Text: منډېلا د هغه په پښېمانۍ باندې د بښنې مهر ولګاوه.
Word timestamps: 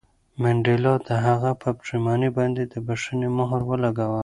منډېلا 0.41 0.93
د 1.07 1.09
هغه 1.25 1.51
په 1.61 1.69
پښېمانۍ 1.79 2.29
باندې 2.37 2.63
د 2.73 2.73
بښنې 2.87 3.29
مهر 3.37 3.61
ولګاوه. 3.69 4.19